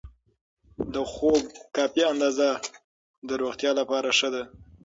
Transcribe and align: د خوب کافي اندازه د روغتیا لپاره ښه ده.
د 0.93 0.95
خوب 1.11 1.43
کافي 1.75 2.01
اندازه 2.13 2.49
د 3.27 3.29
روغتیا 3.41 3.71
لپاره 3.79 4.09
ښه 4.17 4.29
ده. 4.33 4.43